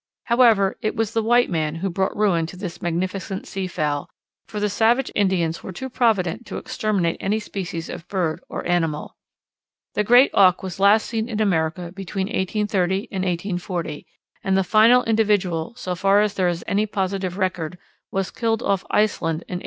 However, 0.23 0.77
it 0.81 0.95
was 0.95 1.13
the 1.13 1.21
white 1.21 1.47
man 1.47 1.75
who 1.75 1.89
brought 1.91 2.17
ruin 2.17 2.47
to 2.47 2.57
this 2.57 2.81
magnificent 2.81 3.45
sea 3.47 3.67
fowl, 3.67 4.09
for 4.47 4.59
the 4.59 4.67
savage 4.67 5.11
Indians 5.13 5.61
were 5.61 5.71
too 5.71 5.91
provident 5.91 6.43
to 6.47 6.57
exterminate 6.57 7.17
any 7.19 7.39
species 7.39 7.87
of 7.87 8.07
bird 8.07 8.41
or 8.49 8.65
animal. 8.65 9.15
The 9.93 10.03
Great 10.03 10.31
Auk 10.33 10.63
was 10.63 10.79
last 10.79 11.05
seen 11.05 11.29
in 11.29 11.39
America 11.39 11.91
between 11.95 12.25
1830 12.25 13.09
and 13.11 13.23
1840, 13.23 14.07
and 14.43 14.57
the 14.57 14.63
final 14.63 15.03
individual, 15.03 15.75
so 15.75 15.93
far 15.93 16.21
as 16.21 16.33
there 16.33 16.47
is 16.49 16.63
any 16.65 16.87
positive 16.87 17.37
record, 17.37 17.77
was 18.11 18.31
killed 18.31 18.63
off 18.63 18.83
Iceland 18.89 19.41
in 19.41 19.57
1841. 19.59 19.59